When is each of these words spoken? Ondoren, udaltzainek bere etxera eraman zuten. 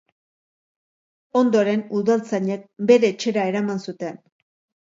Ondoren, 1.41 1.83
udaltzainek 1.99 2.65
bere 2.93 3.15
etxera 3.15 3.47
eraman 3.53 3.85
zuten. 3.91 4.19